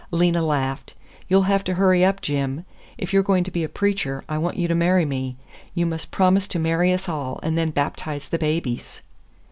[0.09, 0.95] Lena laughed.
[1.27, 2.65] "You'll have to hurry up, Jim.
[2.97, 5.37] If you're going to be a preacher, I want you to marry me.
[5.75, 9.03] You must promise to marry us all, and then baptize the babies."